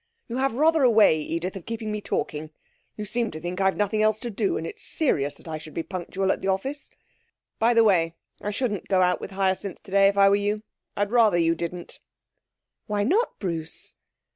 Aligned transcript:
You 0.27 0.37
have 0.37 0.55
rather 0.55 0.81
a 0.81 0.89
way, 0.89 1.19
Edith, 1.19 1.55
of 1.55 1.67
keeping 1.67 1.91
me 1.91 2.01
talking. 2.01 2.49
You 2.97 3.05
seem 3.05 3.29
to 3.29 3.39
think 3.39 3.61
I've 3.61 3.77
nothing 3.77 4.01
else 4.01 4.17
to 4.21 4.31
do, 4.31 4.57
and 4.57 4.65
it's 4.65 4.81
serious 4.81 5.35
that 5.35 5.47
I 5.47 5.59
should 5.59 5.75
be 5.75 5.83
punctual 5.83 6.31
at 6.31 6.41
the 6.41 6.47
office. 6.47 6.89
By 7.59 7.75
the 7.75 7.83
way 7.83 8.15
I 8.41 8.49
shouldn't 8.49 8.87
go 8.87 9.03
out 9.03 9.21
with 9.21 9.29
Hyacinth 9.29 9.83
today, 9.83 10.07
if 10.07 10.17
I 10.17 10.27
were 10.27 10.35
you 10.35 10.63
I'd 10.97 11.11
rather 11.11 11.37
you 11.37 11.53
didn't.' 11.53 11.99
'Why 12.87 13.03
not, 13.03 13.37
Bruce?' 13.37 13.95